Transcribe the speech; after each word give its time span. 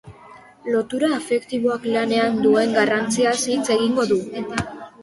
Lotura 0.75 1.09
afektiboak 1.17 1.85
lanean 1.97 2.43
duen 2.47 2.75
garrantziaz 2.79 3.39
hitz 3.55 3.65
egingo 3.79 4.13
du. 4.15 4.21